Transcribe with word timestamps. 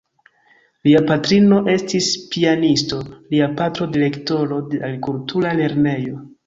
Lia 0.87 1.01
patrino 1.11 1.59
estis 1.75 2.09
pianisto, 2.33 3.03
lia 3.35 3.53
patro 3.61 3.91
direktoro 3.99 4.63
de 4.73 4.85
agrikultura 4.85 5.59
lernejo. 5.63 6.23